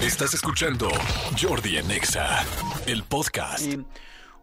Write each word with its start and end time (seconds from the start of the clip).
Estás 0.00 0.34
escuchando 0.34 0.90
Jordi 1.40 1.78
en 1.78 1.90
Exa, 1.90 2.44
el 2.86 3.02
podcast. 3.02 3.66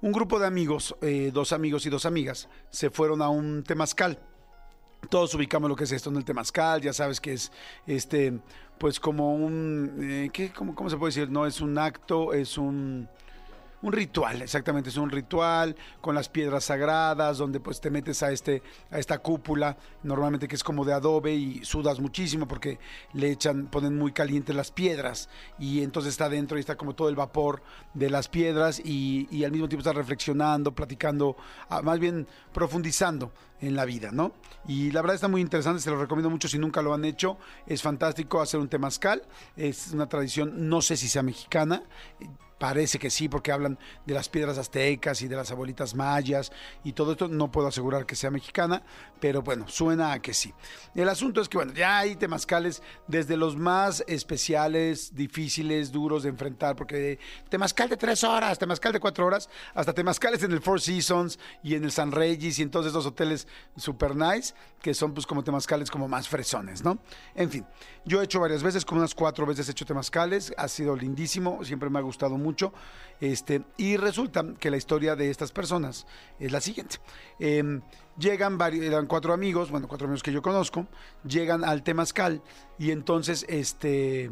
Un 0.02 0.12
grupo 0.12 0.40
de 0.40 0.48
amigos, 0.48 0.96
eh, 1.02 1.30
dos 1.32 1.54
amigos 1.54 1.86
y 1.86 1.92
dos 1.92 2.08
amigas, 2.08 2.50
se 2.72 2.90
fueron 2.90 3.22
a 3.22 3.30
un 3.30 3.64
temazcal. 3.64 4.18
Todos 5.10 5.36
ubicamos 5.36 5.70
lo 5.70 5.76
que 5.76 5.84
es 5.84 5.92
esto 5.92 6.10
en 6.10 6.18
el 6.18 6.26
temazcal, 6.26 6.82
ya 6.82 6.92
sabes 6.92 7.22
que 7.22 7.34
es 7.34 7.52
este, 7.86 8.40
pues 8.80 9.00
como 9.00 9.36
un, 9.36 10.00
eh, 10.02 10.30
¿qué? 10.34 10.52
¿Cómo, 10.52 10.74
¿cómo 10.74 10.90
se 10.90 10.98
puede 10.98 11.14
decir? 11.14 11.30
No 11.30 11.46
es 11.46 11.62
un 11.62 11.78
acto, 11.78 12.34
es 12.34 12.58
un, 12.58 13.08
un 13.84 13.92
ritual, 13.92 14.42
exactamente, 14.42 14.90
es 14.90 14.98
un 14.98 15.12
ritual 15.12 15.76
con 16.00 16.16
las 16.16 16.30
piedras 16.30 16.64
sagradas, 16.64 17.38
donde 17.38 17.60
pues 17.60 17.82
te 17.82 17.92
metes 17.92 18.24
a, 18.24 18.32
este, 18.32 18.64
a 18.90 18.98
esta 18.98 19.20
cúpula, 19.20 19.78
normalmente 20.04 20.48
que 20.48 20.56
es 20.56 20.64
como 20.64 20.86
de 20.86 20.94
adobe 20.94 21.34
y 21.34 21.66
sudas 21.66 22.00
muchísimo 22.00 22.48
porque 22.48 22.80
le 23.12 23.30
echan, 23.30 23.68
ponen 23.68 23.98
muy 23.98 24.14
calientes 24.14 24.56
las 24.56 24.72
piedras 24.72 25.30
y 25.60 25.84
entonces 25.84 26.14
está 26.14 26.30
dentro 26.30 26.58
y 26.58 26.62
está 26.62 26.78
como 26.78 26.96
todo 26.96 27.10
el 27.10 27.16
vapor 27.16 27.62
de 27.94 28.10
las 28.10 28.30
piedras 28.30 28.80
y, 28.80 29.28
y 29.30 29.44
al 29.44 29.52
mismo 29.52 29.68
tiempo 29.68 29.82
estás 29.82 29.96
reflexionando, 29.96 30.74
platicando, 30.74 31.36
ah, 31.68 31.82
más 31.82 32.00
bien 32.00 32.26
profundizando 32.54 33.34
en 33.64 33.76
la 33.76 33.86
vida, 33.86 34.12
¿no? 34.12 34.34
Y 34.68 34.92
la 34.92 35.02
verdad 35.02 35.16
está 35.16 35.28
muy 35.28 35.42
interesante, 35.42 35.82
se 35.82 35.90
lo 35.90 36.00
recomiendo 36.00 36.30
mucho 36.30 36.48
si 36.48 36.58
nunca 36.58 36.82
lo 36.82 36.94
han 36.94 37.06
hecho, 37.06 37.38
es 37.66 37.82
fantástico 37.82 38.42
hacer 38.42 38.60
un 38.60 38.68
temazcal, 38.68 39.24
es 39.56 39.92
una 39.92 40.08
tradición, 40.08 40.70
no 40.70 40.82
sé 40.82 40.98
si 40.98 41.08
sea 41.08 41.24
mexicana, 41.24 41.84
Parece 42.64 42.98
que 42.98 43.10
sí, 43.10 43.28
porque 43.28 43.52
hablan 43.52 43.78
de 44.06 44.14
las 44.14 44.30
piedras 44.30 44.58
aztecas 44.58 45.22
y 45.22 45.28
de 45.28 45.36
las 45.36 45.52
abuelitas 45.52 45.96
mayas 45.96 46.50
y 46.86 46.94
todo 46.94 47.12
esto. 47.12 47.28
No 47.28 47.52
puedo 47.52 47.68
asegurar 47.68 48.06
que 48.06 48.16
sea 48.16 48.32
mexicana, 48.32 48.84
pero 49.20 49.42
bueno, 49.42 49.68
suena 49.68 50.14
a 50.14 50.22
que 50.22 50.34
sí. 50.34 50.54
El 50.96 51.10
asunto 51.10 51.42
es 51.42 51.50
que, 51.50 51.58
bueno, 51.58 51.74
ya 51.74 51.98
hay 51.98 52.16
temazcales 52.16 52.82
desde 53.06 53.36
los 53.36 53.58
más 53.58 54.02
especiales, 54.08 55.14
difíciles, 55.14 55.92
duros 55.92 56.24
de 56.24 56.30
enfrentar, 56.30 56.78
porque 56.78 57.20
temazcal 57.50 57.90
de 57.90 57.98
tres 57.98 58.24
horas, 58.24 58.58
temazcal 58.58 58.94
de 58.94 59.02
cuatro 59.02 59.26
horas, 59.26 59.50
hasta 59.74 59.92
temazcales 59.92 60.42
en 60.44 60.54
el 60.54 60.62
Four 60.62 60.80
Seasons 60.80 61.40
y 61.64 61.76
en 61.76 61.84
el 61.84 61.92
San 61.92 62.14
Regis 62.14 62.60
y 62.60 62.62
en 62.62 62.72
todos 62.72 62.86
esos 62.86 63.06
hoteles 63.06 63.46
super 63.76 64.16
nice, 64.16 64.54
que 64.82 64.94
son 64.94 65.14
pues 65.14 65.26
como 65.26 65.44
temazcales 65.44 65.90
como 65.90 66.08
más 66.08 66.28
fresones, 66.28 66.84
¿no? 66.84 67.00
En 67.36 67.50
fin, 67.50 67.66
yo 68.06 68.22
he 68.22 68.26
hecho 68.26 68.40
varias 68.40 68.64
veces, 68.64 68.86
como 68.86 69.02
unas 69.02 69.16
cuatro 69.16 69.46
veces 69.46 69.68
he 69.68 69.72
hecho 69.72 69.86
temazcales, 69.86 70.54
ha 70.58 70.68
sido 70.68 70.96
lindísimo, 70.96 71.64
siempre 71.64 71.90
me 71.90 72.00
ha 72.00 72.02
gustado 72.02 72.38
mucho. 72.38 72.74
Este, 73.20 73.64
y 73.78 73.98
resulta 73.98 74.44
que 74.60 74.70
la 74.70 74.78
historia 74.78 75.16
de 75.16 75.30
estas 75.30 75.52
personas 75.52 76.06
es 76.40 76.52
la 76.52 76.62
siguiente. 76.62 76.98
Eh, 77.40 77.80
llegan 78.18 78.58
varios, 78.58 78.86
eran 78.86 79.08
cuatro 79.08 79.34
amigos, 79.34 79.72
bueno, 79.72 79.88
cuatro 79.88 80.06
amigos 80.06 80.24
que 80.24 80.32
yo 80.32 80.42
conozco, 80.42 80.88
llegan 81.24 81.64
al 81.64 81.84
Temazcal 81.84 82.42
y 82.78 82.92
entonces 82.92 83.46
este. 83.50 84.32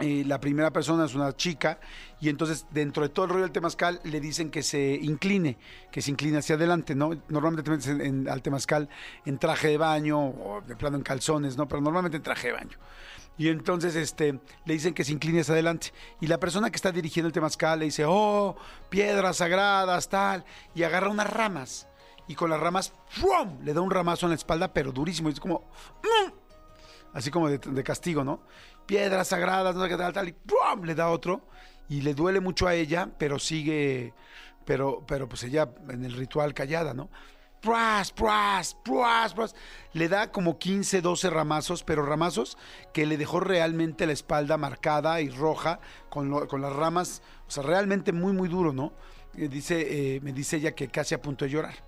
Eh, 0.00 0.22
la 0.26 0.38
primera 0.38 0.70
persona 0.72 1.06
es 1.06 1.14
una 1.16 1.34
chica 1.34 1.80
y 2.20 2.28
entonces 2.28 2.66
dentro 2.70 3.02
de 3.02 3.08
todo 3.08 3.24
el 3.24 3.30
rollo 3.32 3.42
del 3.42 3.52
temazcal 3.52 4.00
le 4.04 4.20
dicen 4.20 4.48
que 4.48 4.62
se 4.62 4.94
incline, 4.94 5.58
que 5.90 6.00
se 6.02 6.12
incline 6.12 6.38
hacia 6.38 6.54
adelante, 6.54 6.94
¿no? 6.94 7.10
Normalmente 7.28 7.72
en, 7.90 8.00
en, 8.00 8.28
al 8.28 8.40
temazcal 8.40 8.88
en 9.26 9.38
traje 9.38 9.68
de 9.68 9.76
baño 9.76 10.20
o 10.20 10.62
de 10.64 10.76
plano 10.76 10.96
en 10.96 11.02
calzones, 11.02 11.56
¿no? 11.56 11.66
Pero 11.66 11.80
normalmente 11.80 12.16
en 12.16 12.22
traje 12.22 12.48
de 12.48 12.52
baño. 12.52 12.78
Y 13.38 13.48
entonces 13.48 13.94
este, 13.94 14.40
le 14.64 14.74
dicen 14.74 14.94
que 14.94 15.04
se 15.04 15.12
incline 15.12 15.40
hacia 15.40 15.54
adelante. 15.54 15.92
Y 16.20 16.26
la 16.26 16.38
persona 16.38 16.70
que 16.70 16.76
está 16.76 16.90
dirigiendo 16.90 17.28
el 17.28 17.32
temazcal 17.32 17.78
le 17.78 17.86
dice, 17.86 18.04
oh, 18.06 18.56
piedras 18.90 19.36
sagradas, 19.36 20.08
tal. 20.08 20.44
Y 20.74 20.82
agarra 20.82 21.08
unas 21.08 21.30
ramas. 21.30 21.88
Y 22.26 22.34
con 22.34 22.50
las 22.50 22.60
ramas, 22.60 22.92
¡fum! 23.08 23.58
le 23.64 23.72
da 23.72 23.80
un 23.80 23.90
ramazo 23.90 24.26
en 24.26 24.30
la 24.30 24.36
espalda, 24.36 24.72
pero 24.72 24.92
durísimo. 24.92 25.28
Y 25.28 25.32
es 25.32 25.40
como, 25.40 25.70
¡mmm! 26.02 26.37
Así 27.12 27.30
como 27.30 27.48
de, 27.48 27.82
castigo, 27.82 28.24
¿no? 28.24 28.42
Piedras 28.86 29.28
sagradas, 29.28 29.74
no 29.74 29.82
sé 29.82 29.88
qué 29.88 29.96
tal, 29.96 30.12
tal. 30.12 30.28
Y 30.28 30.32
¡pum! 30.32 30.84
le 30.84 30.94
da 30.94 31.10
otro. 31.10 31.42
Y 31.88 32.02
le 32.02 32.14
duele 32.14 32.40
mucho 32.40 32.66
a 32.66 32.74
ella, 32.74 33.08
pero 33.18 33.38
sigue, 33.38 34.12
pero, 34.64 35.04
pero 35.06 35.28
pues 35.28 35.42
ella 35.44 35.70
en 35.88 36.04
el 36.04 36.12
ritual 36.12 36.52
callada, 36.52 36.92
¿no? 36.92 37.08
pras, 37.60 38.12
pras, 38.12 38.76
pras, 38.84 39.34
pras. 39.34 39.54
Le 39.92 40.08
da 40.08 40.30
como 40.30 40.58
15, 40.58 41.00
12 41.00 41.30
ramazos, 41.30 41.84
pero 41.84 42.04
ramazos 42.04 42.56
que 42.92 43.06
le 43.06 43.16
dejó 43.16 43.40
realmente 43.40 44.06
la 44.06 44.12
espalda 44.12 44.56
marcada 44.56 45.20
y 45.20 45.28
roja 45.28 45.80
con, 46.08 46.30
lo, 46.30 46.46
con 46.48 46.60
las 46.60 46.72
ramas, 46.72 47.22
o 47.46 47.50
sea, 47.50 47.62
realmente 47.62 48.12
muy, 48.12 48.32
muy 48.32 48.48
duro, 48.48 48.72
¿no? 48.72 48.92
Dice, 49.34 50.16
eh, 50.16 50.20
me 50.20 50.32
dice 50.32 50.56
ella 50.56 50.74
que 50.74 50.88
casi 50.88 51.14
a 51.14 51.22
punto 51.22 51.44
de 51.44 51.50
llorar. 51.50 51.87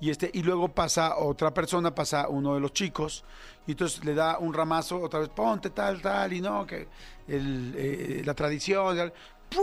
Y, 0.00 0.08
este, 0.08 0.30
y 0.32 0.42
luego 0.42 0.68
pasa 0.68 1.18
otra 1.18 1.52
persona, 1.52 1.94
pasa 1.94 2.26
uno 2.28 2.54
de 2.54 2.60
los 2.60 2.72
chicos, 2.72 3.22
y 3.66 3.72
entonces 3.72 4.02
le 4.02 4.14
da 4.14 4.38
un 4.38 4.54
ramazo, 4.54 4.98
otra 4.98 5.20
vez, 5.20 5.28
ponte 5.28 5.70
tal, 5.70 6.00
tal, 6.00 6.32
y 6.32 6.40
no, 6.40 6.66
que 6.66 6.88
el, 7.28 7.74
eh, 7.76 8.22
la 8.24 8.32
tradición, 8.32 8.96
le 8.96 9.04
da 9.04 9.12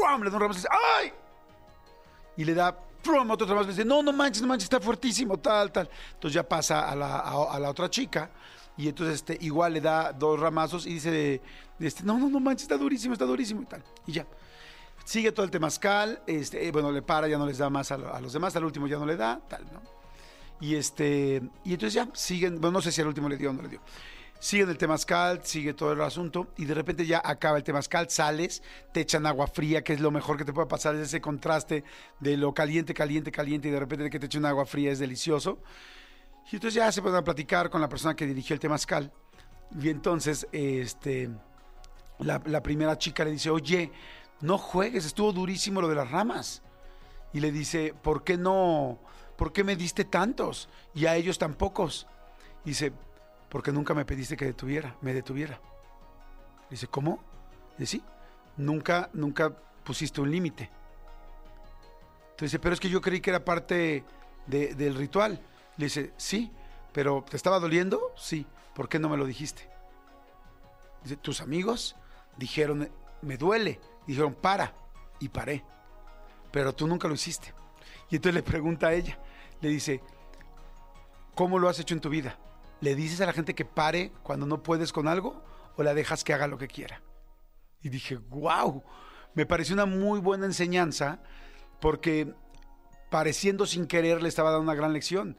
un 0.06 0.40
ramazo 0.40 0.52
y 0.52 0.56
dice, 0.56 0.68
¡ay! 1.00 1.12
Y 2.38 2.46
le 2.46 2.54
da 2.54 2.78
¡pum! 3.04 3.32
otro 3.32 3.48
ramazo, 3.48 3.70
y 3.70 3.72
dice, 3.72 3.84
no, 3.84 4.04
no 4.04 4.14
manches, 4.14 4.44
no 4.44 4.48
manches, 4.48 4.66
está 4.66 4.80
fuertísimo, 4.80 5.38
tal, 5.38 5.72
tal. 5.72 5.90
Entonces 6.14 6.36
ya 6.36 6.48
pasa 6.48 6.88
a 6.88 6.96
la, 6.96 7.18
a, 7.18 7.60
la 7.60 7.72
otra 7.72 7.90
chica, 7.90 8.30
y 8.78 8.88
entonces 8.88 9.16
este, 9.16 9.40
igual 9.42 9.74
le 9.74 9.82
da 9.82 10.14
dos 10.14 10.40
ramazos 10.40 10.86
y 10.86 10.94
dice, 10.94 11.42
este, 11.80 12.04
no, 12.04 12.20
no, 12.20 12.30
no 12.30 12.40
manches, 12.40 12.64
está 12.64 12.78
durísimo, 12.78 13.14
está 13.14 13.26
durísimo, 13.26 13.64
y 13.64 13.66
tal. 13.66 13.84
Y 14.06 14.12
ya. 14.12 14.28
Sigue 15.04 15.32
todo 15.32 15.46
el 15.46 15.52
temazcal, 15.52 16.22
este, 16.28 16.70
bueno, 16.72 16.92
le 16.92 17.02
para, 17.02 17.28
ya 17.28 17.40
no 17.40 17.48
les 17.48 17.58
da 17.58 17.70
más 17.72 17.92
a 17.92 17.98
los 18.20 18.34
demás, 18.34 18.56
al 18.56 18.66
último 18.66 18.88
ya 18.88 18.98
no 18.98 19.06
le 19.06 19.16
da, 19.16 19.40
tal, 19.48 19.66
¿no? 19.72 19.97
Y 20.60 20.76
este, 20.76 21.42
y 21.64 21.74
entonces 21.74 21.94
ya 21.94 22.10
siguen, 22.14 22.60
bueno, 22.60 22.74
no 22.78 22.82
sé 22.82 22.92
si 22.92 23.02
al 23.02 23.08
último 23.08 23.30
le 23.30 23.38
dio 23.38 23.52
o 23.52 23.54
no 23.54 23.62
le 23.62 23.70
dio. 23.70 23.82
Siguen 24.40 24.70
el 24.70 24.78
temazcal, 24.78 25.42
sigue 25.44 25.74
todo 25.74 25.94
el 25.94 26.02
asunto 26.02 26.48
y 26.58 26.66
de 26.66 26.76
repente 26.76 27.06
ya 27.06 27.22
acaba 27.24 27.58
el 27.58 27.64
temazcal, 27.64 28.10
sales, 28.10 28.62
te 28.92 29.02
echan 29.02 29.26
agua 29.26 29.48
fría, 29.48 29.84
que 29.84 29.94
es 29.94 30.00
lo 30.00 30.12
mejor 30.12 30.38
que 30.38 30.46
te 30.46 30.54
puede 30.54 30.68
pasar, 30.68 30.94
es 30.96 31.02
ese 31.02 31.22
contraste 31.22 31.84
de 32.20 32.38
lo 32.38 32.54
caliente, 32.54 32.94
caliente, 32.94 33.32
caliente 33.32 33.68
y 33.68 33.72
de 33.72 33.80
repente 33.80 34.10
que 34.12 34.20
te 34.20 34.28
echen 34.28 34.46
agua 34.46 34.66
fría 34.66 34.92
es 34.92 35.00
delicioso. 35.00 35.60
Y 36.52 36.56
entonces 36.56 36.76
ya 36.76 36.92
se 36.92 37.02
pueden 37.02 37.24
platicar 37.24 37.70
con 37.70 37.82
la 37.82 37.90
persona 37.90 38.16
que 38.16 38.26
dirigió 38.26 38.54
el 38.54 38.60
temazcal. 38.60 39.12
Y 39.82 39.90
entonces, 39.90 40.48
este, 40.52 41.30
la, 42.20 42.42
la 42.46 42.64
primera 42.64 42.98
chica 42.98 43.26
le 43.26 43.32
dice, 43.32 43.50
oye, 43.50 43.92
no 44.42 44.58
juegues, 44.58 45.06
estuvo 45.06 45.34
durísimo 45.34 45.82
lo 45.82 45.90
de 45.90 45.96
las 45.96 46.10
ramas. 46.10 46.62
Y 47.34 47.40
le 47.42 47.52
dice, 47.52 47.94
¿por 48.02 48.24
qué 48.24 48.38
no? 48.38 49.00
¿Por 49.38 49.54
qué 49.54 49.64
me 49.64 49.76
diste 49.76 50.04
tantos 50.04 50.68
y 50.94 51.06
a 51.06 51.16
ellos 51.16 51.38
tan 51.38 51.54
pocos? 51.54 52.08
Dice, 52.66 52.92
porque 53.50 53.72
nunca 53.72 53.94
me 53.94 54.06
pediste 54.06 54.36
que 54.36 54.46
detuviera, 54.46 54.98
me 55.02 55.14
detuviera. 55.14 55.60
Dice, 56.70 56.88
¿cómo? 56.88 57.20
Dice, 57.78 57.98
sí, 57.98 58.04
nunca, 58.58 59.10
nunca 59.14 59.56
pusiste 59.84 60.20
un 60.20 60.32
límite. 60.32 60.70
Entonces 62.32 62.52
dice, 62.52 62.60
pero 62.60 62.74
es 62.74 62.80
que 62.80 62.90
yo 62.90 63.02
creí 63.02 63.22
que 63.22 63.30
era 63.30 63.46
parte 63.46 64.04
de, 64.48 64.76
del 64.76 64.96
ritual. 64.96 65.40
Le 65.78 65.86
dice, 65.86 66.12
sí, 66.18 66.52
pero 66.92 67.24
¿te 67.30 67.38
estaba 67.38 67.60
doliendo? 67.60 68.12
Sí, 68.18 68.46
¿por 68.76 68.90
qué 68.90 69.00
no 69.00 69.10
me 69.10 69.18
lo 69.18 69.26
dijiste? 69.26 69.70
Dice, 71.04 71.16
tus 71.16 71.42
amigos 71.42 71.96
dijeron, 72.38 72.90
me 73.22 73.38
duele. 73.38 73.80
Dijeron, 74.06 74.34
para, 74.34 74.74
y 75.20 75.30
paré. 75.30 75.64
Pero 76.52 76.74
tú 76.74 76.88
nunca 76.88 77.08
lo 77.08 77.14
hiciste. 77.14 77.54
Y 78.10 78.16
entonces 78.18 78.36
le 78.36 78.44
pregunta 78.44 78.88
a 78.88 78.94
ella, 78.94 79.18
le 79.62 79.70
dice, 79.70 80.02
¿cómo 81.36 81.60
lo 81.60 81.70
has 81.70 81.80
hecho 81.80 81.94
en 81.94 82.02
tu 82.02 82.10
vida? 82.10 82.38
¿Le 82.82 82.96
dices 82.96 83.22
a 83.22 83.26
la 83.26 83.34
gente 83.34 83.56
que 83.56 83.66
pare 83.66 84.12
cuando 84.24 84.46
no 84.46 84.62
puedes 84.64 84.94
con 84.94 85.08
algo 85.08 85.44
o 85.76 85.84
la 85.84 85.94
dejas 85.94 86.24
que 86.24 86.34
haga 86.34 86.48
lo 86.48 86.58
que 86.58 86.68
quiera? 86.68 87.02
Y 87.82 87.90
dije, 87.90 88.18
wow, 88.18 88.84
me 89.34 89.46
pareció 89.46 89.74
una 89.74 89.86
muy 89.86 90.20
buena 90.20 90.46
enseñanza 90.46 91.20
porque 91.80 92.34
pareciendo 93.10 93.66
sin 93.66 93.88
querer 93.88 94.22
le 94.22 94.30
estaba 94.30 94.52
dando 94.52 94.64
una 94.64 94.76
gran 94.76 94.94
lección. 94.94 95.38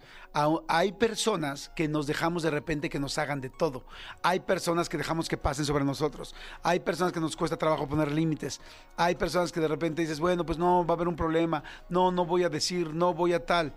Hay 0.69 0.93
personas 0.93 1.71
que 1.75 1.89
nos 1.89 2.07
dejamos 2.07 2.43
de 2.43 2.51
repente 2.51 2.89
que 2.89 3.01
nos 3.01 3.19
hagan 3.19 3.41
de 3.41 3.51
todo. 3.51 3.84
Hay 4.23 4.41
personas 4.41 4.89
que 4.89 4.97
dejamos 4.97 5.28
que 5.28 5.37
pasen 5.37 5.65
sobre 5.65 5.84
nosotros. 5.84 6.34
Hay 6.62 6.81
personas 6.81 7.12
que 7.12 7.21
nos 7.21 7.37
cuesta 7.37 7.57
trabajo 7.57 7.89
poner 7.89 8.12
límites. 8.12 8.60
Hay 8.97 9.16
personas 9.16 9.53
que 9.53 9.60
de 9.60 9.69
repente 9.69 10.03
dices, 10.03 10.21
bueno, 10.21 10.47
pues 10.47 10.59
no, 10.59 10.87
va 10.87 10.95
a 10.95 10.97
haber 10.97 11.09
un 11.09 11.16
problema. 11.16 11.63
No, 11.89 12.10
no 12.10 12.25
voy 12.25 12.45
a 12.45 12.48
decir, 12.48 12.95
no 12.95 13.13
voy 13.15 13.33
a 13.33 13.45
tal. 13.45 13.75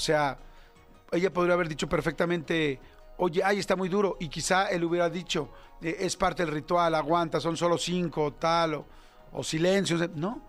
O 0.00 0.02
sea, 0.02 0.38
ella 1.12 1.30
podría 1.30 1.52
haber 1.52 1.68
dicho 1.68 1.86
perfectamente, 1.86 2.80
oye, 3.18 3.42
ay, 3.44 3.58
está 3.58 3.76
muy 3.76 3.90
duro. 3.90 4.16
Y 4.18 4.28
quizá 4.30 4.70
él 4.70 4.82
hubiera 4.82 5.10
dicho, 5.10 5.50
eh, 5.82 5.94
es 6.00 6.16
parte 6.16 6.42
del 6.42 6.54
ritual, 6.54 6.94
aguanta, 6.94 7.38
son 7.38 7.54
solo 7.54 7.76
cinco, 7.76 8.32
tal, 8.32 8.82
o, 9.30 9.44
silencio. 9.44 9.98
No, 10.14 10.40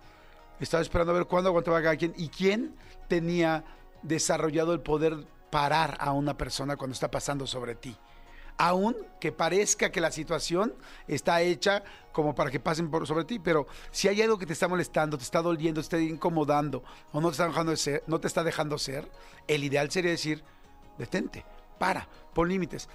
estaba 0.57 0.81
esperando 0.81 1.11
a 1.11 1.15
ver 1.15 1.25
cuándo 1.25 1.49
aguantaba 1.49 1.81
cada 1.81 1.97
quien 1.97 2.13
y 2.15 2.29
quién 2.29 2.73
tenía 3.09 3.65
desarrollado 4.03 4.71
el 4.71 4.79
poder 4.79 5.27
parar 5.49 5.97
a 5.99 6.13
una 6.13 6.37
persona 6.37 6.77
cuando 6.77 6.93
está 6.93 7.11
pasando 7.11 7.45
sobre 7.45 7.75
ti. 7.75 7.93
Aún 8.57 8.95
que 9.19 9.31
parezca 9.31 9.91
que 9.91 10.01
la 10.01 10.11
situación 10.11 10.73
está 11.07 11.41
hecha 11.41 11.83
como 12.11 12.35
para 12.35 12.51
que 12.51 12.59
pasen 12.59 12.91
por 12.91 13.07
sobre 13.07 13.25
ti, 13.25 13.39
pero 13.39 13.67
si 13.91 14.07
hay 14.07 14.21
algo 14.21 14.37
que 14.37 14.45
te 14.45 14.53
está 14.53 14.67
molestando, 14.67 15.17
te 15.17 15.23
está 15.23 15.41
doliendo, 15.41 15.81
te 15.81 15.85
está 15.85 15.99
incomodando 15.99 16.83
o 17.11 17.21
no 17.21 17.29
te 17.29 17.33
está 17.33 17.47
dejando 17.47 17.75
ser, 17.75 18.03
no 18.07 18.19
te 18.19 18.27
está 18.27 18.43
dejando 18.43 18.77
ser, 18.77 19.09
el 19.47 19.63
ideal 19.63 19.89
sería 19.89 20.11
decir, 20.11 20.43
detente, 20.97 21.45
para, 21.79 22.07
pon 22.33 22.49
límites. 22.49 22.89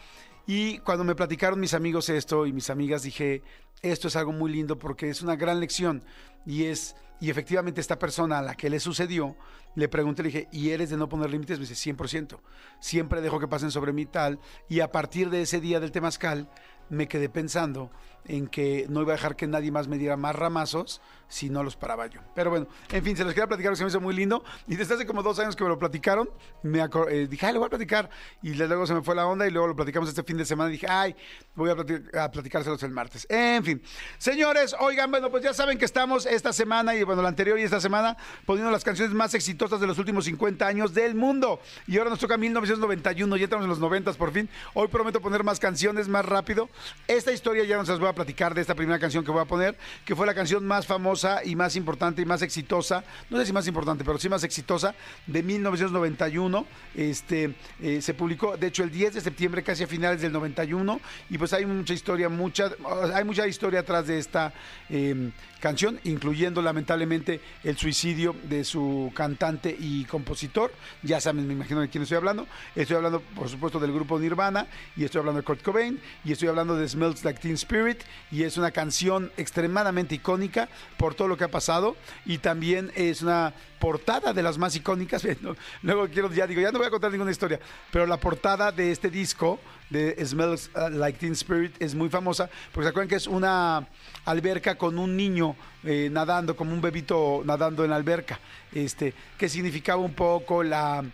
Y 0.47 0.79
cuando 0.79 1.05
me 1.05 1.15
platicaron 1.15 1.59
mis 1.59 1.75
amigos 1.75 2.09
esto 2.09 2.47
y 2.47 2.53
mis 2.53 2.71
amigas, 2.71 3.03
dije, 3.03 3.43
esto 3.83 4.09
es 4.09 4.17
algo 4.17 4.33
muy 4.33 4.53
lindo 4.53 4.79
porque 4.79 5.09
es 5.09 5.23
una 5.23 5.37
gran 5.37 5.61
lección 5.61 6.05
y 6.45 6.65
es 6.65 6.95
y 7.19 7.31
efectivamente 7.31 7.81
esta 7.81 7.99
persona 7.99 8.39
a 8.39 8.43
la 8.43 8.55
que 8.57 8.69
le 8.69 8.79
sucedió, 8.79 9.37
le 9.75 9.89
pregunté, 9.89 10.23
le 10.23 10.29
dije, 10.29 10.49
¿y 10.53 10.71
eres 10.71 10.91
de 10.91 10.99
no 10.99 11.09
poner 11.09 11.31
límites? 11.31 11.59
Me 11.59 11.67
dice, 11.67 11.93
100%. 11.93 12.39
Siempre 12.79 13.23
dejo 13.23 13.41
que 13.41 13.49
pasen 13.49 13.71
sobre 13.71 13.95
mí 13.95 14.05
tal. 14.05 14.39
Y 14.69 14.81
a 14.81 14.93
partir 14.93 15.31
de 15.31 15.43
ese 15.43 15.61
día 15.61 15.81
del 15.81 15.93
temazcal, 15.93 16.51
me 16.91 17.09
quedé 17.09 17.29
pensando 17.29 17.91
en 18.29 18.49
que 18.49 18.87
no 18.89 19.03
iba 19.03 19.13
a 19.13 19.17
dejar 19.17 19.37
que 19.37 19.47
nadie 19.47 19.71
más 19.71 19.89
me 19.89 19.99
diera 19.99 20.17
más 20.17 20.35
ramazos 20.35 21.01
si 21.29 21.51
no 21.51 21.63
los 21.63 21.77
paraba 21.77 22.07
yo. 22.07 22.21
Pero 22.35 22.51
bueno, 22.51 22.69
en 22.91 23.05
fin, 23.05 23.17
se 23.17 23.25
los 23.25 23.35
quería 23.35 23.49
platicar, 23.49 23.77
se 23.77 23.83
me 23.83 23.91
hizo 23.91 24.01
muy 24.01 24.15
lindo. 24.15 24.45
Y 24.69 24.77
desde 24.77 24.95
hace 24.95 25.07
como 25.07 25.23
dos 25.23 25.39
años 25.39 25.57
que 25.57 25.65
me 25.65 25.71
lo 25.71 25.79
platicaron, 25.79 26.31
me 26.63 26.81
eh, 27.11 27.27
dije, 27.29 27.47
ay, 27.47 27.53
lo 27.53 27.61
voy 27.61 27.67
a 27.67 27.71
platicar. 27.71 28.09
Y 28.43 28.55
luego 28.55 28.87
se 28.87 28.95
me 28.95 29.03
fue 29.03 29.15
la 29.15 29.27
onda 29.27 29.47
y 29.47 29.51
luego 29.51 29.69
lo 29.69 29.77
platicamos 29.77 30.09
este 30.09 30.23
fin 30.23 30.37
de 30.37 30.45
semana. 30.45 30.71
Y 30.71 30.75
dije, 30.75 30.87
ay, 30.89 31.17
voy 31.55 31.71
a, 31.71 32.23
a 32.23 32.31
platicárselos 32.31 32.83
el 32.83 32.93
martes. 32.93 33.27
En 33.29 33.65
fin, 33.65 33.83
señores, 34.19 34.75
oigan, 34.79 35.11
bueno, 35.11 35.31
pues 35.31 35.43
ya 35.43 35.53
saben 35.53 35.79
que 35.79 35.85
estamos 35.85 36.27
esta 36.27 36.53
semana 36.53 36.95
y 36.95 37.03
bueno, 37.03 37.23
la 37.23 37.29
anterior 37.29 37.59
y 37.59 37.63
esta 37.63 37.81
semana 37.81 38.17
poniendo 38.45 38.71
las 38.71 38.85
canciones 38.85 39.15
más 39.15 39.35
exitosas 39.35 39.81
de 39.81 39.87
los 39.87 39.99
últimos 39.99 40.27
50 40.27 40.67
años 40.67 40.95
del 40.95 41.15
mundo. 41.15 41.61
Y 41.87 41.99
ahora 41.99 42.11
nos 42.11 42.21
toca 42.21 42.37
1991, 42.37 43.37
ya 43.37 43.45
estamos 43.45 43.65
en 43.65 43.71
los 43.71 43.81
90 43.81 44.13
por 44.15 44.33
fin. 44.33 44.49
Hoy 44.75 44.89
prometo 44.89 45.21
poner 45.21 45.43
más 45.43 45.59
canciones 45.59 46.09
más 46.09 46.25
rápido. 46.25 46.69
Esta 47.09 47.33
historia 47.33 47.65
ya 47.65 47.77
nos 47.77 47.89
las 47.89 47.99
voy 47.99 48.09
a 48.09 48.15
platicar 48.17 48.53
de 48.53 48.63
esta 48.63 48.75
primera 48.75 48.99
canción 48.99 49.25
que 49.25 49.31
voy 49.31 49.43
a 49.43 49.45
poner, 49.45 49.79
que 50.05 50.17
fue 50.17 50.27
la 50.27 50.35
canción 50.35 50.67
más 50.67 50.87
famosa 50.87 51.45
y 51.45 51.55
más 51.55 51.77
importante 51.77 52.23
y 52.23 52.25
más 52.25 52.43
exitosa, 52.43 53.05
no 53.31 53.39
sé 53.39 53.47
si 53.47 53.53
más 53.53 53.69
importante, 53.69 54.03
pero 54.03 54.19
sí 54.19 54.29
más 54.29 54.43
exitosa, 54.43 54.97
de 55.29 55.45
1991. 55.45 56.67
Este, 56.97 57.55
eh, 57.81 58.01
se 58.03 58.15
publicó, 58.15 58.57
de 58.57 58.67
hecho, 58.67 58.83
el 58.83 58.91
10 58.91 59.15
de 59.15 59.21
septiembre, 59.21 59.63
casi 59.63 59.85
a 59.85 59.87
finales 59.87 60.21
del 60.21 60.33
91, 60.33 61.01
y 61.31 61.39
pues 61.39 61.53
hay 61.53 61.65
mucha 61.65 61.95
historia, 61.95 62.29
mucha, 62.29 62.73
hay 63.15 63.23
mucha 63.23 63.47
historia 63.47 63.81
atrás 63.81 64.09
de 64.09 64.19
esta 64.19 64.53
em, 64.89 65.31
canción, 65.61 66.01
incluyendo 66.05 66.63
lamentablemente 66.63 67.41
el 67.63 67.77
suicidio 67.77 68.35
de 68.45 68.65
su 68.65 69.13
cantante 69.15 69.77
y 69.79 70.05
compositor. 70.07 70.73
Ya 71.03 71.21
saben, 71.21 71.47
me 71.47 71.53
imagino 71.53 71.81
de 71.81 71.89
quién 71.89 72.03
estoy 72.03 72.17
hablando. 72.17 72.47
Estoy 72.75 72.97
hablando, 72.97 73.21
por 73.21 73.49
supuesto, 73.49 73.79
del 73.79 73.93
grupo 73.93 74.19
Nirvana, 74.19 74.67
y 74.97 75.05
estoy 75.05 75.21
hablando 75.21 75.41
de 75.41 75.45
Kurt 75.45 75.63
Cobain, 75.63 76.01
y 76.25 76.33
estoy 76.33 76.49
hablando 76.49 76.77
de 76.77 76.89
Smells 76.89 77.25
Like 77.25 77.41
Teen 77.41 77.55
Spirit, 77.55 78.03
y 78.31 78.43
es 78.43 78.57
una 78.57 78.71
canción 78.71 79.31
extremadamente 79.37 80.15
icónica 80.15 80.69
por 80.97 81.15
todo 81.15 81.29
lo 81.29 81.37
que 81.37 81.45
ha 81.45 81.51
pasado 81.51 81.97
y 82.25 82.39
también 82.39 82.93
es 82.95 83.23
una 83.23 83.55
portada 83.79 84.33
de 84.33 84.43
las 84.43 84.59
más 84.59 84.75
icónicas. 84.75 85.27
Luego 85.83 86.09
quiero, 86.09 86.33
ya 86.33 86.47
digo, 86.47 86.61
ya 86.61 86.73
no 86.73 86.79
voy 86.79 86.87
a 86.87 86.91
contar 86.91 87.11
ninguna 87.11 87.31
historia, 87.31 87.61
pero 87.91 88.07
la 88.07 88.17
portada 88.17 88.73
de 88.73 88.91
este 88.91 89.11
disco 89.11 89.61
de 89.91 90.17
Smells 90.25 90.71
uh, 90.75 90.89
Like 90.89 91.19
Teen 91.19 91.33
Spirit 91.33 91.75
es 91.79 91.95
muy 91.95 92.09
famosa 92.09 92.51
porque 92.73 92.87
se 92.87 92.91
acuerdan 92.91 93.09
que 93.09 93.17
es 93.17 93.27
una 93.27 93.87
alberca 94.25 94.77
con 94.77 94.99
un 94.99 95.17
niño 95.17 95.55
eh, 95.85 96.09
nadando, 96.11 96.57
como 96.57 96.73
un 96.73 96.81
bebito 96.81 97.43
nadando 97.45 97.85
en 97.85 97.91
la 97.91 97.97
alberca, 97.97 98.41
este, 98.73 99.15
que 99.39 99.49
significaba 99.49 100.03
un 100.03 100.15
poco 100.15 100.63
la 100.63 101.05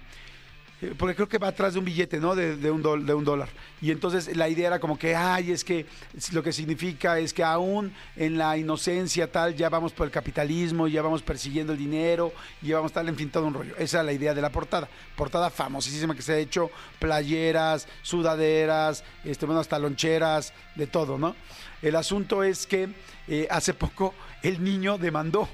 porque 0.99 1.15
creo 1.15 1.29
que 1.29 1.39
va 1.39 1.49
atrás 1.49 1.75
de 1.75 1.79
un 1.79 1.85
billete, 1.85 2.19
¿no? 2.19 2.35
De, 2.35 2.71
un 2.71 2.83
de 2.83 3.15
un 3.15 3.25
dólar. 3.25 3.49
Y 3.81 3.91
entonces 3.91 4.37
la 4.37 4.49
idea 4.49 4.67
era 4.69 4.81
como 4.81 4.99
que, 4.99 5.15
ay, 5.15 5.53
es 5.53 5.63
que 5.63 5.87
lo 6.33 6.43
que 6.43 6.53
significa 6.53 7.19
es 7.19 7.33
que 7.33 7.45
aún 7.45 7.93
en 8.17 8.37
la 8.37 8.57
inocencia 8.57 9.31
tal, 9.31 9.55
ya 9.55 9.69
vamos 9.69 9.93
por 9.93 10.07
el 10.07 10.13
capitalismo, 10.13 10.89
ya 10.89 11.03
vamos 11.03 11.23
persiguiendo 11.23 11.73
el 11.73 11.79
dinero, 11.79 12.33
ya 12.61 12.77
vamos 12.77 12.93
tal, 12.93 13.09
en 13.09 13.17
fin, 13.17 13.31
todo 13.31 13.47
un 13.47 13.55
rollo. 13.55 13.77
Esa 13.77 14.01
es 14.01 14.07
la 14.07 14.13
idea 14.13 14.35
de 14.35 14.43
la 14.43 14.51
portada. 14.51 14.89
Portada 15.17 15.51
famosísima 15.51 16.15
que 16.15 16.23
se 16.23 16.33
ha 16.33 16.39
hecho, 16.39 16.71
playeras, 16.99 17.87
sudaderas, 18.03 19.05
este, 19.25 19.47
bueno, 19.47 19.61
hasta 19.61 19.79
loncheras, 19.79 20.53
de 20.75 20.87
todo, 20.87 21.19
¿no? 21.19 21.37
El 21.81 21.97
asunto 21.97 22.43
es 22.43 22.67
que 22.67 22.89
eh, 23.29 23.47
hace 23.51 23.75
poco 23.75 24.15
el 24.43 24.63
niño 24.63 24.99
demandó 24.99 25.49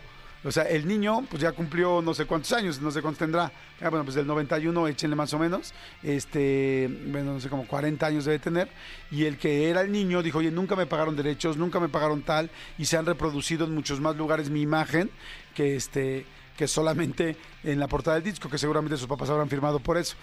o 0.44 0.52
sea, 0.52 0.64
el 0.64 0.86
niño, 0.86 1.26
pues 1.28 1.42
ya 1.42 1.52
cumplió 1.52 2.00
no 2.00 2.14
sé 2.14 2.24
cuántos 2.24 2.52
años, 2.52 2.80
no 2.80 2.90
sé 2.92 3.02
cuántos 3.02 3.18
tendrá. 3.18 3.50
Ah, 3.80 3.90
bueno, 3.90 4.04
pues 4.04 4.14
del 4.14 4.26
91, 4.26 4.86
échenle 4.86 5.16
más 5.16 5.32
o 5.34 5.38
menos. 5.38 5.74
Este, 6.02 6.88
bueno, 7.06 7.34
no 7.34 7.40
sé, 7.40 7.48
como 7.48 7.66
40 7.66 8.06
años 8.06 8.24
debe 8.24 8.38
tener. 8.38 8.68
Y 9.10 9.24
el 9.24 9.36
que 9.36 9.68
era 9.68 9.80
el 9.80 9.90
niño 9.90 10.22
dijo, 10.22 10.38
oye, 10.38 10.52
nunca 10.52 10.76
me 10.76 10.86
pagaron 10.86 11.16
derechos, 11.16 11.56
nunca 11.56 11.80
me 11.80 11.88
pagaron 11.88 12.22
tal. 12.22 12.50
Y 12.78 12.84
se 12.84 12.96
han 12.96 13.06
reproducido 13.06 13.66
en 13.66 13.74
muchos 13.74 14.00
más 14.00 14.16
lugares 14.16 14.48
mi 14.48 14.62
imagen 14.62 15.10
que 15.54 15.74
este 15.76 16.24
que 16.56 16.66
solamente 16.66 17.36
en 17.62 17.78
la 17.78 17.86
portada 17.86 18.16
del 18.16 18.24
disco, 18.24 18.50
que 18.50 18.58
seguramente 18.58 18.96
sus 18.96 19.06
papás 19.06 19.30
habrán 19.30 19.48
firmado 19.48 19.78
por 19.78 19.96
eso. 19.96 20.16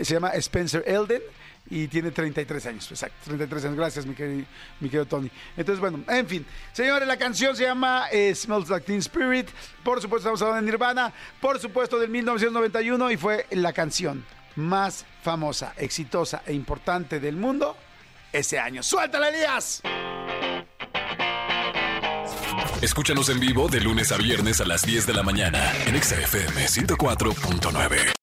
Se 0.00 0.14
llama 0.14 0.28
Spencer 0.30 0.84
Elden 0.86 1.22
y 1.70 1.88
tiene 1.88 2.10
33 2.10 2.66
años, 2.66 2.90
exacto, 2.90 3.16
33 3.24 3.64
años. 3.66 3.76
Gracias, 3.76 4.06
mi 4.06 4.14
querido, 4.14 5.06
Tony. 5.06 5.30
Entonces, 5.56 5.80
bueno, 5.80 6.02
en 6.08 6.26
fin. 6.26 6.46
Señores, 6.72 7.06
la 7.06 7.16
canción 7.16 7.54
se 7.56 7.64
llama 7.64 8.06
eh, 8.10 8.34
Smells 8.34 8.68
Like 8.68 8.86
Teen 8.86 8.98
Spirit. 8.98 9.48
Por 9.82 10.00
supuesto, 10.00 10.28
estamos 10.28 10.42
hablando 10.42 10.64
de 10.64 10.70
Nirvana. 10.70 11.12
Por 11.40 11.58
supuesto, 11.58 11.98
del 11.98 12.10
1991 12.10 13.10
y 13.10 13.16
fue 13.16 13.46
la 13.50 13.72
canción 13.72 14.24
más 14.56 15.06
famosa, 15.22 15.74
exitosa 15.76 16.42
e 16.46 16.52
importante 16.52 17.20
del 17.20 17.36
mundo 17.36 17.76
ese 18.32 18.58
año. 18.58 18.82
¡Suéltala, 18.82 19.28
Elías! 19.28 19.82
Escúchanos 22.80 23.28
en 23.28 23.40
vivo 23.40 23.68
de 23.68 23.80
lunes 23.80 24.12
a 24.12 24.16
viernes 24.16 24.60
a 24.60 24.64
las 24.64 24.82
10 24.82 25.06
de 25.06 25.14
la 25.14 25.22
mañana 25.22 25.72
en 25.86 26.00
XFM 26.00 26.66
104.9. 26.66 28.17